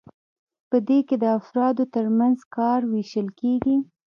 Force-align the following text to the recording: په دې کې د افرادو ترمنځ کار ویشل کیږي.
په 0.69 0.77
دې 0.87 0.99
کې 1.07 1.15
د 1.19 1.25
افرادو 1.39 1.83
ترمنځ 1.95 2.37
کار 2.55 2.79
ویشل 2.91 3.27
کیږي. 3.39 3.75